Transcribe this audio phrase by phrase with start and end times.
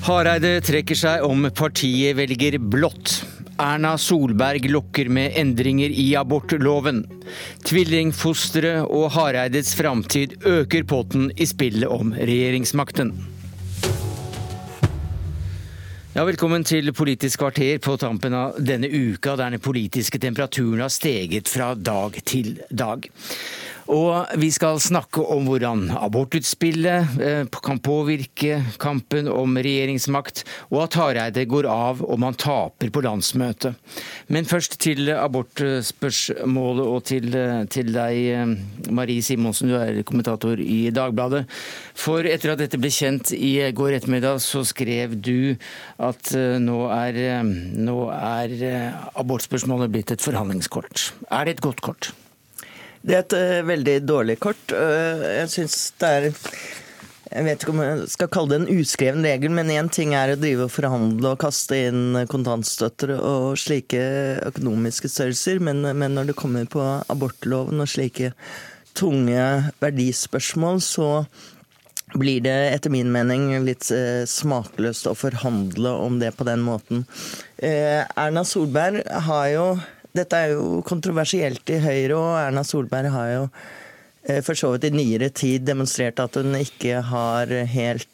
[0.00, 3.18] Hareide trekker seg om partiet velger blått.
[3.60, 7.02] Erna Solberg lokker med endringer i abortloven.
[7.68, 13.12] Tvillingfostre og Hareides framtid øker potten i spillet om regjeringsmakten.
[16.16, 20.90] Ja, velkommen til Politisk kvarter på tampen av denne uka der den politiske temperaturen har
[20.90, 23.04] steget fra dag til dag.
[23.90, 30.98] Og vi skal snakke om hvordan abortutspillet eh, kan påvirke kampen om regjeringsmakt, og at
[31.00, 33.74] Hareide går av om han taper på landsmøtet.
[34.30, 40.62] Men først til abortspørsmålet og til, eh, til deg, eh, Marie Simonsen, du er kommentator
[40.62, 41.42] i Dagbladet.
[41.98, 45.56] For etter at dette ble kjent i går ettermiddag, så skrev du
[45.98, 46.30] at
[46.62, 48.54] nå er, nå er
[49.18, 51.10] abortspørsmålet blitt et forhandlingskort.
[51.30, 52.12] Er det et godt kort?
[53.00, 54.62] Det er et uh, veldig dårlig kort.
[54.72, 56.30] Uh, jeg syns det er
[57.30, 60.32] jeg vet ikke om jeg skal kalle det en uskreven regel, men én ting er
[60.32, 64.00] å drive og forhandle og kaste inn kontantstøtter og slike
[64.48, 68.32] økonomiske størrelser, men, men, når det kommer på abortloven og slike
[68.98, 69.46] tunge
[69.78, 71.10] verdispørsmål, så
[72.18, 77.04] blir det etter min mening litt eh, smakløst å forhandle om det på den måten.
[77.62, 79.66] Eh, Erna Solberg har jo
[80.16, 83.42] dette er jo kontroversielt i Høyre, og Erna Solberg har jo
[84.26, 88.08] eh, for så vidt i nyere tid demonstrert at hun ikke har helt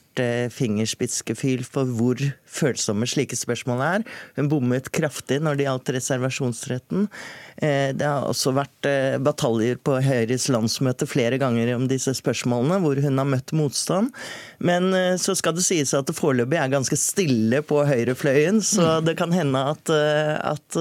[0.52, 4.06] fingerspitzgefühl for hvor følsomme slike spørsmål er.
[4.38, 7.08] Hun bommet kraftig når det gjaldt reservasjonsretten.
[7.56, 8.90] Eh, det har også vært
[9.24, 14.12] bataljer på Høyres landsmøte flere ganger om disse spørsmålene, hvor hun har møtt motstand.
[14.58, 19.08] Men så skal det sies at det foreløpig er ganske stille på høyrefløyen, så mm.
[19.08, 20.78] det kan hende at, at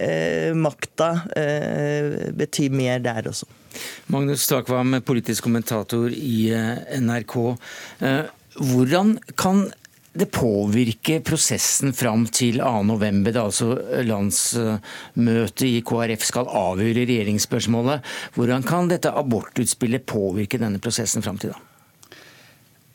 [0.00, 3.46] eh, makta eh, betyr mer der også.
[4.10, 7.36] Magnus Takvam, politisk kommentator i eh, NRK.
[8.00, 8.22] Eh,
[8.58, 9.68] hvordan kan
[10.12, 13.76] det påvirke prosessen fram til 2.11., da altså
[14.06, 18.06] landsmøtet i KrF skal avgjøre regjeringsspørsmålet.
[18.34, 21.60] Hvordan kan dette abortutspillet påvirke denne prosessen fram til da?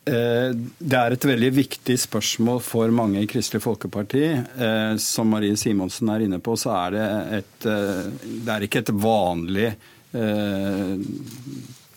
[0.06, 4.26] Eh, det er et veldig viktig spørsmål for mange i Kristelig Folkeparti.
[4.36, 7.08] Eh, som Marie Simonsen er inne på, så er det,
[7.40, 8.04] et, eh,
[8.46, 9.72] det er ikke et vanlig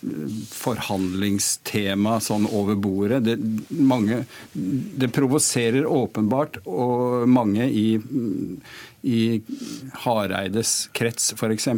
[0.01, 3.25] forhandlingstema sånn over bordet.
[3.27, 3.37] Det,
[3.71, 7.89] mange, det provoserer åpenbart og mange i
[9.03, 9.43] i
[10.03, 11.69] Hareides krets f.eks.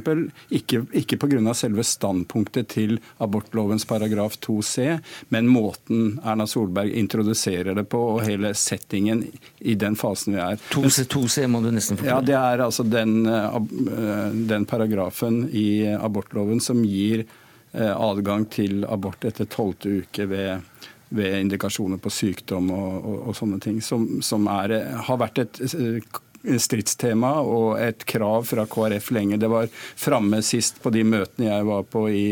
[0.48, 1.52] Ikke, ikke pga.
[1.54, 4.86] selve standpunktet til abortlovens paragraf 2c,
[5.28, 9.26] men måten Erna Solberg introduserer det på, og hele settingen
[9.58, 10.56] i den fasen vi er.
[10.72, 12.22] 2C, 2C må du nesten forklare.
[12.22, 17.39] Ja, Det er altså den, eh, den paragrafen i abortloven som gir eh,
[17.72, 20.64] adgang til abort etter tolvte uke ved
[21.10, 24.76] ved indikasjoner på sykdom og, og, og sånne ting, som, som er,
[25.08, 25.58] har vært et
[26.40, 29.40] stridstema og et krav fra KrF lenge.
[29.40, 32.24] Det var framme sist på de møtene jeg var på i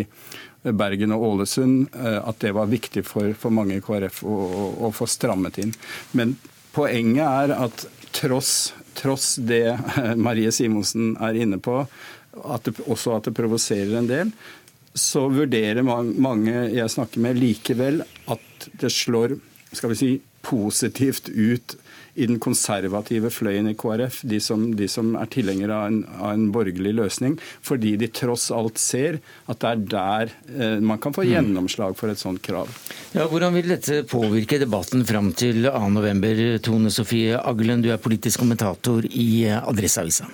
[0.62, 4.69] Bergen og Ålesund, eh, at det var viktig for, for mange i KrF å, å,
[4.88, 5.75] å, få strammet inn.
[6.19, 6.37] Men
[6.75, 7.84] poenget er at
[8.16, 9.78] tross, tross det
[10.26, 11.82] Marie Simonsen er inne på,
[12.38, 14.32] at det, også at det provoserer en del,
[15.01, 19.39] så vurderer mange jeg snakker med likevel at det slår
[19.73, 20.11] skal vi si,
[20.43, 21.77] positivt ut
[22.19, 26.49] i den konservative fløyen i KrF, de som, de som er tilhengere av, av, en
[26.55, 31.27] borgerlig løsning, fordi de tross alt ser at det er der eh, man kan få
[31.27, 31.31] mm.
[31.31, 32.73] gjennomslag for et sånt krav.
[33.15, 36.59] Ja, hvordan vil dette påvirke debatten fram til 2.11?
[36.67, 40.27] Tone Sofie Aglen, du er politisk kommentator i Adresseavisa.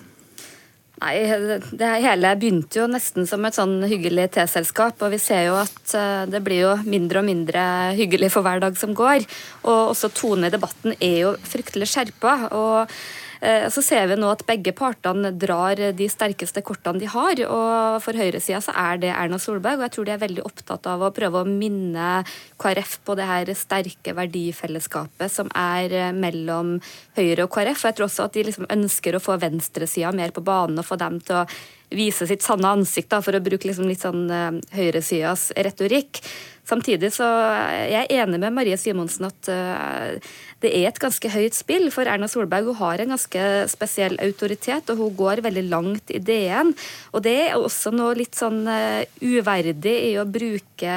[1.04, 5.59] Nei, Det hele begynte jo nesten som et sånn hyggelig teselskap, og vi ser jo
[5.60, 7.65] at eh, det blir jo mindre og mindre
[7.98, 9.26] hyggelig for hver dag som går.
[9.69, 12.34] Og også tonen i debatten er jo fryktelig skjerpa.
[12.56, 12.97] og
[13.44, 17.41] så ser vi nå at begge partene drar de sterkeste kortene de har.
[17.44, 20.89] og For høyresida så er det Erna Solberg, og jeg tror de er veldig opptatt
[20.89, 22.22] av å prøve å minne
[22.60, 26.78] KrF på det her sterke verdifellesskapet som er eh, mellom
[27.19, 27.84] Høyre og KrF.
[27.84, 30.89] Og jeg tror også at de liksom ønsker å få venstresida mer på banen og
[30.89, 31.47] få dem til å
[31.92, 36.22] vise sitt sanne ansikt, da, for å bruke liksom litt sånn uh, høyresidas retorikk.
[36.65, 40.16] Samtidig så er jeg enig med Marie Simonsen at uh,
[40.65, 44.89] det er et ganske høyt spill, for Erna Solberg hun har en ganske spesiell autoritet,
[44.89, 46.72] og hun går veldig langt i DN.
[47.13, 50.95] Og det er også noe litt sånn uh, uverdig i å bruke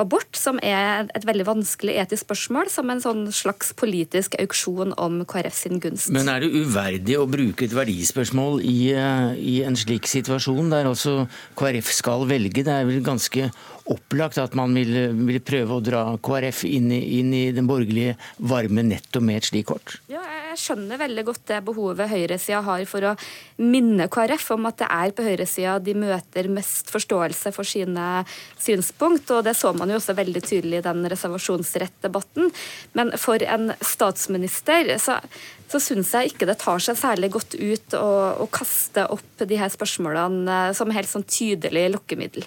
[0.00, 5.22] abort, som er et veldig vanskelig etisk spørsmål, som en sånn slags politisk auksjon om
[5.28, 6.10] KrF sin gunst.
[6.14, 10.90] Men er det uverdig å bruke et verdispørsmål i, eh, i en slik situasjon, der
[10.90, 12.64] også KrF skal velge?
[12.66, 13.50] Det er vel ganske
[13.86, 14.92] opplagt at man vil,
[15.28, 19.50] vil prøve å dra KrF inn i, inn i, den borgerlige varme nettopp med et
[19.50, 19.98] slikt kort?
[20.10, 20.25] Ja,
[20.56, 23.14] jeg skjønner veldig godt det behovet høyresida har for å
[23.62, 28.24] minne KrF om at det er på høyresida de møter mest forståelse for sine
[28.58, 32.50] synspunkt, og det så man jo også veldig tydelig i den reservasjonsrettdebatten.
[32.98, 35.20] Men for en statsminister så
[35.66, 38.10] så syns jeg ikke det tar seg særlig godt ut å,
[38.44, 42.46] å kaste opp de her spørsmålene som helt sånn tydelig lokkemiddel.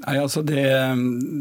[0.00, 0.62] Nei, altså det,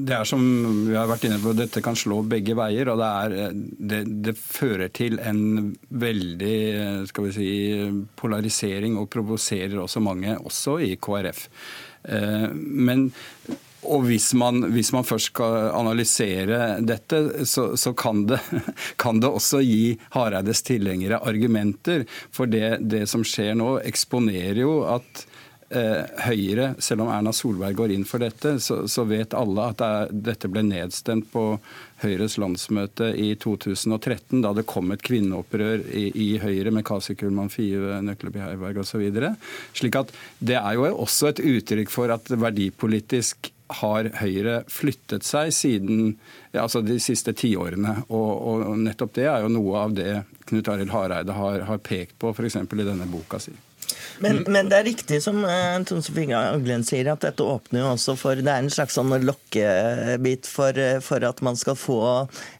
[0.07, 0.41] det, er som
[0.89, 2.91] vi har vært inne på, dette kan slå begge veier.
[2.91, 3.55] og Det, er,
[3.93, 6.57] det, det fører til en veldig
[7.09, 7.51] skal vi si,
[8.19, 11.47] polarisering og provoserer også mange, også i KrF.
[12.09, 13.09] Eh, men
[13.87, 18.41] og hvis man, hvis man, først skal analysere dette, så, så kan, det,
[19.01, 22.03] kan, det, også gi Hareides tilhengere argumenter.
[22.35, 25.23] For det, det som skjer nå, eksponerer jo at
[25.69, 29.89] Høyre, selv om Erna Solberg går inn for dette, så, så vet alle at det
[29.89, 31.43] er, dette ble nedstemt på
[32.01, 37.53] Høyres landsmøte i 2013, da det kom et kvinneopprør i, i Høyre med Kasi Kullmann
[37.53, 39.05] Five, Nøkleby Heiberg osv.
[39.77, 45.53] Slik at det er jo også et uttrykk for at verdipolitisk har Høyre flyttet seg
[45.53, 46.15] siden
[46.51, 47.99] ja, altså de siste tiårene.
[48.09, 50.11] Og, og nettopp det er jo noe av det
[50.49, 52.57] Knut Arild Hareide har, har pekt på f.eks.
[52.57, 53.53] i denne boka si.
[54.19, 57.91] Men, men, det er riktig som uh, Tone Sofie Aglen sier, at dette åpner jo
[57.93, 61.99] også for Det er en slags sånn lokkebit for, uh, for, at man skal få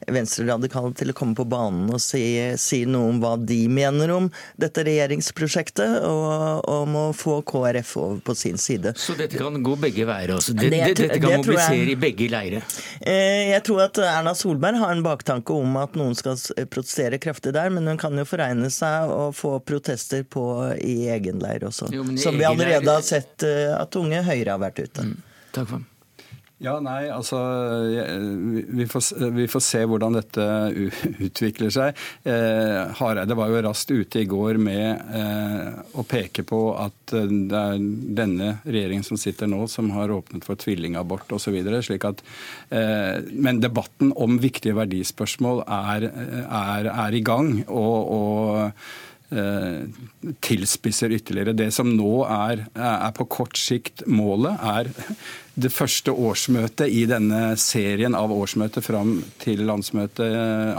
[0.09, 2.23] venstreradikale til å komme på banen og si,
[2.61, 4.29] si, noe om hva de mener om
[4.59, 8.93] dette regjeringsprosjektet, og om å få KrF over på sin side.
[8.99, 10.55] Så dette kan gå begge veier også?
[10.57, 12.63] Det, det, dette kan det mobilisere jeg, i begge leire?
[13.03, 16.39] Uh, jeg tror at Erna Solberg har en baktanke om at noen skal
[16.71, 20.45] protestere kraftig der, men hun kan jo foregne seg og få protester på
[20.79, 21.91] i egen leir leir også.
[21.93, 25.07] Jo, som vi allerede har sett uh, at unge Høyre har vært ute.
[25.07, 25.15] Mm.
[25.55, 25.87] Takk for
[26.59, 27.37] ja, nei, altså
[28.75, 30.47] vi får, vi får, se hvordan dette
[31.29, 32.01] utvikler seg.
[32.27, 37.31] Eh, Hareide var jo raskt ute i går med eh, å peke på at eh,
[37.31, 37.79] det er
[38.19, 41.61] denne regjeringen som sitter nå, som har åpnet for tvillingabort osv.
[41.87, 42.27] Slik at,
[42.75, 46.11] eh, men debatten om viktige verdispørsmål er,
[46.43, 47.61] er, er i gang.
[47.71, 51.53] og, og Eh, tilspisser ytterligere.
[51.53, 54.89] Det som nå er, er, på kort sikt målet, er
[55.59, 60.25] det første årsmøtet i denne serien av årsmøter fram til landsmøtet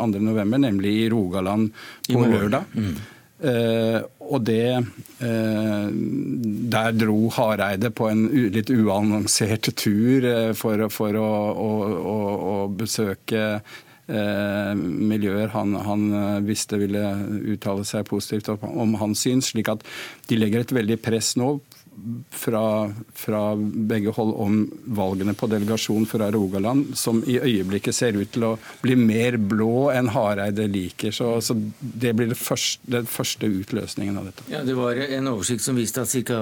[0.00, 1.70] 2.11., eh, nemlig i Rogaland
[2.08, 2.74] på lørdag.
[2.74, 3.00] Mm.
[3.40, 5.86] Uh, og det uh,
[6.74, 12.18] Der dro Hareide på en litt uannonsert tur uh, for, for å, å, å,
[12.50, 17.02] å, besøke Eh, miljøer han, han, eh, visste ville
[17.54, 19.42] uttale seg positivt om hans syn.
[19.42, 19.84] slik at
[20.28, 21.58] de legger et veldig press nå
[22.30, 24.60] fra, fra, begge hold om
[24.96, 29.90] valgene på delegasjon fra Rogaland, som i øyeblikket ser ut til å bli mer blå
[29.92, 31.12] enn Hareide liker.
[31.12, 34.46] Så, så det blir det første, den første utløsningen av dette.
[34.52, 36.40] Ja, Det var en oversikt som viste at ca.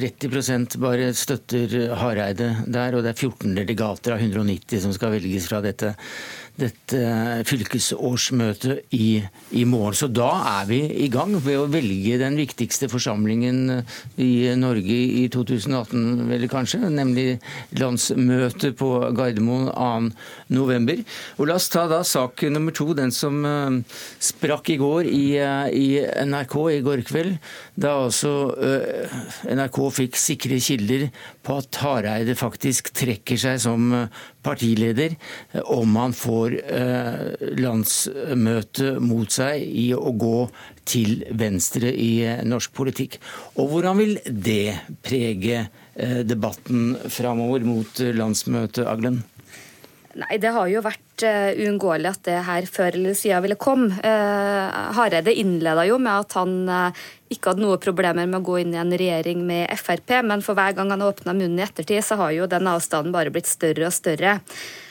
[0.00, 5.50] 30% bare støtter Hareide der, og det er 14 delegater av 190 som skal velges
[5.50, 5.94] fra dette
[6.60, 7.00] dette
[7.48, 9.22] fylkesårsmøtet i,
[9.56, 9.96] i, morgen.
[9.96, 10.28] Så da
[10.60, 13.82] er vi i gang ved å velge den viktigste forsamlingen
[14.20, 14.30] i
[14.60, 17.26] Norge i 2018, vel kanskje, nemlig
[17.80, 20.12] landsmøtet på Gardermoen
[20.52, 21.04] 2.11.
[21.38, 23.80] Og la oss ta da sak nummer to, den som uh,
[24.22, 25.88] sprakk i går i, uh, i,
[26.28, 27.36] NRK i går kveld,
[27.80, 28.32] da altså
[29.48, 31.08] NRK fikk sikre kilder
[31.46, 33.90] på at Hareide faktisk trekker seg som
[34.44, 35.16] partileder
[35.72, 36.58] om han får
[37.60, 40.48] landsmøte landsmøtet mot seg i å gå
[40.88, 43.18] til venstre i eh, norsk politikk.
[43.56, 49.22] Og hvordan vil det prege eh, debatten framover mot landsmøtet, Aglen?
[50.18, 53.94] Nei, Det har jo vært uh, at det her før eller siden ville komme.
[54.02, 58.58] Uh, Hareide innleda jo med at han uh, ikke hadde noe problemer med å gå
[58.62, 62.02] inn i en regjering med Frp, men for hver gang han åpna munnen i ettertid,
[62.02, 64.40] så har jo den avstanden bare blitt større og større.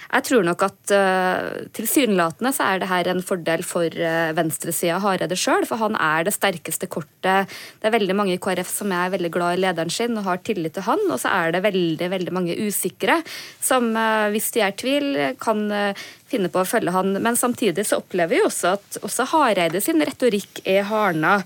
[0.09, 4.97] Jeg tror nok at uh, tilsynelatende så er det her en fordel for uh, venstresida
[5.03, 7.51] Hareide sjøl, for han er det sterkeste kortet.
[7.77, 10.41] Det er veldig mange i KrF som er veldig glad i lederen sin og har
[10.41, 13.19] tillit til han, og så er det veldig veldig mange usikre
[13.61, 15.11] som, uh, hvis de er tvil,
[15.41, 17.15] kan uh, finner på å følge han.
[17.23, 21.39] Men samtidig så opplever vi også at også Hareide sin retorikk er hardna.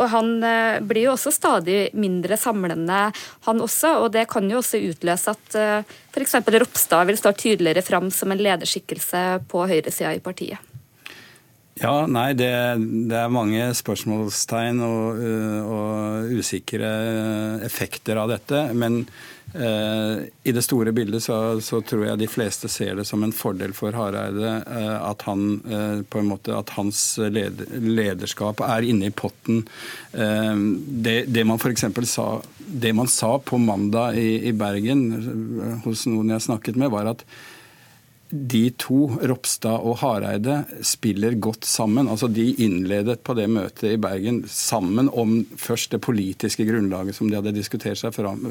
[0.00, 3.02] Og han eh, blir jo også stadig mindre samlende,
[3.46, 3.96] han også.
[4.04, 6.40] Og det kan jo også utløse at eh, f.eks.
[6.60, 10.69] Ropstad vil stå tydeligere fram som en lederskikkelse på høyresida i partiet.
[11.80, 12.52] Ja, nei, det,
[13.08, 15.20] det, er mange spørsmålstegn og,
[15.64, 16.90] og usikre
[17.64, 18.66] effekter av dette.
[18.76, 19.06] Men
[19.54, 23.34] Eh, I det store bildet så, så, tror jeg de fleste ser det som en
[23.34, 29.10] fordel for Hareide eh, at, han, eh, på en måte, at hans lederskap er inne
[29.10, 29.64] i potten.
[30.12, 31.86] Det, det man f.eks.
[32.10, 32.28] sa
[32.70, 37.24] det man sa på mandag i, i Bergen hos noen jeg snakket med, var at
[38.30, 42.08] de to, Ropstad og Hareide, spiller godt sammen.
[42.10, 47.30] Altså De innledet på det møtet i Bergen sammen om først det politiske grunnlaget som
[47.30, 48.44] de hadde diskutert seg fram,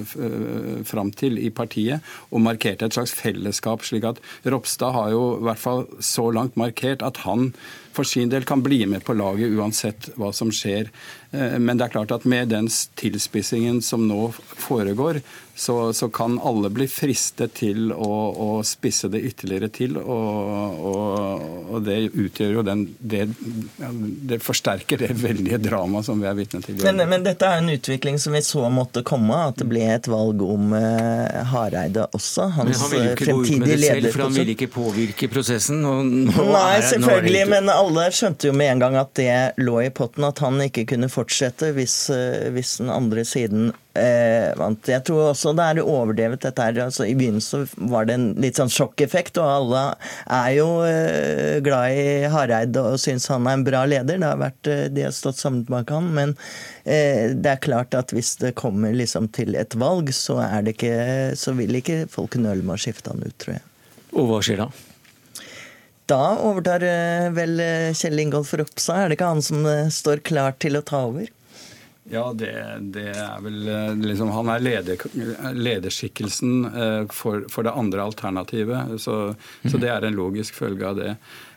[0.87, 3.85] fram til i partiet, og markerte et slags fellesskap.
[3.87, 7.53] slik at Ropstad har jo i hvert fall så langt markert at han
[7.99, 10.87] for sin del kan bli med på laget uansett hva som skjer.
[11.31, 15.19] Eh, men det er klart at med den tilspissingen som nå foregår,
[15.59, 19.97] så, så kan alle bli fristet til å, å spisse det ytterligere til.
[19.99, 23.25] Og, og, og det utgjør jo den det,
[24.29, 26.79] det, forsterker det veldige dramaet som vi er vitne til.
[26.85, 30.07] Men, men, dette er en utvikling som vi så måtte komme, at det ble et
[30.07, 32.47] valg om uh, Hareide også.
[32.55, 34.09] Hans fremtidige leder.
[34.15, 35.83] For han ville ikke påvirke prosessen?
[35.83, 40.41] Nei, selvfølgelig, men alle skjønte jo med en gang at det lå i potten, at
[40.43, 44.89] han ikke kunne fortsette hvis, uh, hvis den andre siden eh, vant.
[44.89, 46.79] Jeg tror også det er overdrevet dette her.
[46.85, 49.83] Altså, I begynnelsen var det en litt sånn sjokkeffekt, og alle
[50.39, 54.19] er jo eh, glad i Hareide og syns han er en bra leder.
[54.19, 56.35] Det har vært, eh, de har stått samlet bak han, men
[56.83, 60.77] eh, det er klart at hvis det kommer liksom til et valg, så, er det
[60.77, 60.99] ikke,
[61.39, 63.65] så vil ikke folk nøle med å skifte han ut, tror jeg.
[64.17, 64.71] Og hva skjer da?
[66.09, 69.03] Da overtar eh, vel eh, Kjell Ingolf Ropstad.
[69.03, 71.29] Er det ikke han som står klar til å ta over?
[72.11, 72.51] Ja, det,
[72.81, 75.03] det, er vel eh, liksom, Han er leder,
[75.53, 78.95] lederskikkelsen eh, for, for, det andre alternativet.
[79.01, 79.17] Så,
[79.61, 81.11] så, det er en logisk følge av det.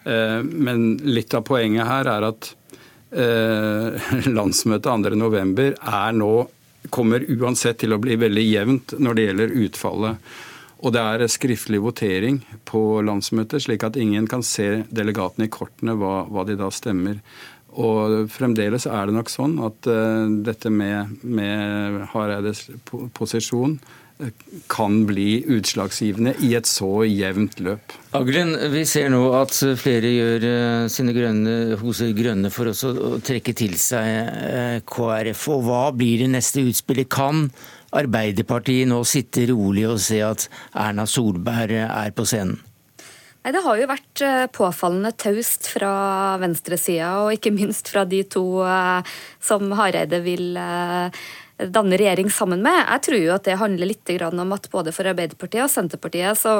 [0.05, 2.57] Eh, men litt av poenget her er at
[4.33, 5.75] landsmøtet 2.11.
[5.77, 6.15] er
[6.89, 10.31] kommer uansett til å bli veldig jevnt når det gjelder utfallet.
[10.83, 15.95] Og det er skriftlig votering på landsmøtet, slik at ingen kan se delegatene i kortene
[15.99, 17.21] hva, hva de da stemmer.
[17.73, 22.67] Og fremdeles er det nok sånn at uh, dette med, med Hareides
[23.17, 24.33] posisjon uh,
[24.69, 27.95] kan bli utslagsgivende i et så jevnt løp.
[28.19, 33.55] Aglen, vi ser nå at flere gjør uh, sine grønne, hoser grønne for å trekke
[33.57, 35.47] til seg KrF.
[35.55, 37.09] Og hva blir det neste utspillet?
[37.13, 37.47] Kan
[37.93, 42.61] Arbeiderpartiet nå sitte rolig og se at Erna Solberg er på scenen?
[43.43, 45.93] Nei, Det har jo vært eh, påfallende taust fra
[46.39, 51.25] venstresida, og ikke minst fra de to eh, som Hareide vil eh,
[51.75, 52.79] danne regjering sammen med.
[52.79, 56.55] Jeg tror jo at det handler litt om at både for Arbeiderpartiet og Senterpartiet så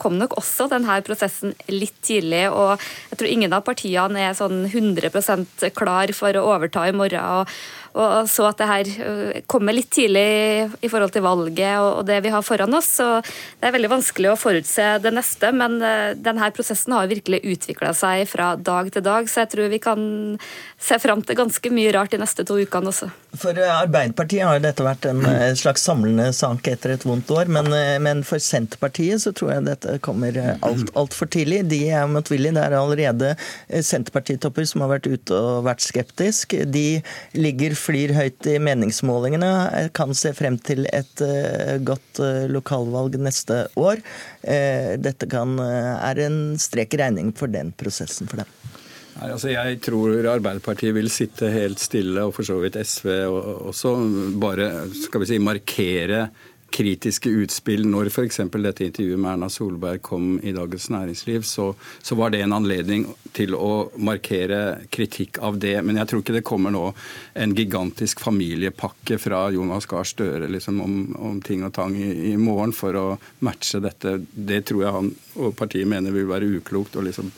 [0.00, 2.46] kom nok også denne prosessen litt tidlig.
[2.50, 2.80] Og
[3.12, 7.22] jeg tror ingen av partiene er sånn 100% klar for å overta i morgen.
[7.22, 7.48] og
[7.92, 10.24] og så at det her øh, kommer litt tidlig
[10.80, 12.88] i forhold til valget og det vi har foran oss.
[12.98, 17.42] Så det er veldig vanskelig å forutse det neste, men øh, denne prosessen har virkelig
[17.54, 20.06] utvikla seg fra dag til dag, så jeg tror vi kan
[20.82, 23.10] se fram til ganske mye rart de neste to ukene også.
[23.36, 25.22] For øh, Arbeiderpartiet har dette vært en
[25.58, 27.68] slags samlende sak etter et vondt år, men,
[28.04, 31.62] men for Senterpartiet så tror jeg dette kommer altfor alt tidlig.
[31.70, 32.54] De er motvillige.
[32.56, 33.34] Det er allerede
[33.68, 36.56] Senterpartitopper som har vært ute og vært skeptisk.
[36.72, 37.02] De
[37.36, 39.50] ligger flyr høyt i meningsmålingene,
[39.96, 44.02] kan se frem til et uh, godt uh, lokalvalg neste år.
[44.44, 48.58] Uh, dette kan, er en strek i regning for den prosessen for dem.
[49.12, 53.10] Nei, altså jeg tror Arbeiderpartiet vil sitte helt stille, og for så vidt SV
[53.68, 53.92] også,
[54.40, 54.70] bare
[55.02, 56.26] skal vi si, markere
[56.72, 58.40] kritiske utspill når f.eks.
[58.52, 61.72] dette intervjuet med Erna Solberg kom i Dagens Næringsliv, så,
[62.02, 65.76] så, var det en anledning til å markere kritikk av det.
[65.84, 66.84] Men jeg tror ikke det kommer nå
[67.38, 72.36] en gigantisk familiepakke fra Jonas Gahr Støre liksom, om, om, ting og tang i, i,
[72.40, 73.06] morgen for å
[73.44, 74.16] matche dette.
[74.32, 75.12] Det tror jeg han
[75.42, 77.30] og partiet mener vil være uklokt å liksom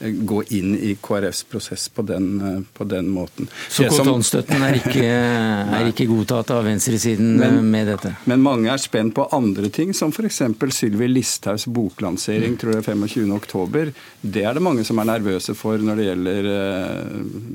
[0.00, 3.50] eh, gå inn i KrFs prosess på den, eh, på den måten.
[3.70, 5.04] Så kontantstøtten er ikke,
[5.78, 8.16] er ikke godtatt av venstresiden men, med dette?
[8.30, 10.42] Men mange er er spent på andre ting, som f.eks.
[10.76, 13.92] Sylvi Listhaugs boklansering tror jeg 25.10.
[14.20, 16.48] Det er det mange som er nervøse nervøse for når det gjelder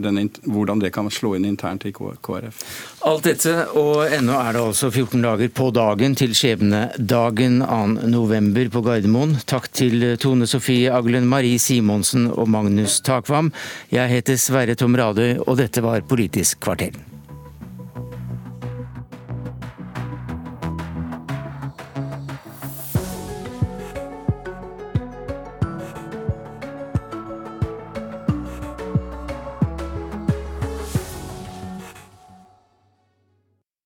[0.05, 2.61] denne, hvordan det kan slå inn internt i KrF.
[3.05, 8.69] Alt dette, og ennå er det altså 14 dager på dagen til skjebnedagen 2.11.
[8.71, 9.37] på Gardermoen.
[9.45, 13.51] Takk til Tone Sofie Aglen, Marie Simonsen og Magnus Takvam.
[13.91, 17.10] Jeg heter Sverre Tom Radøy, og dette var Politisk kvarter.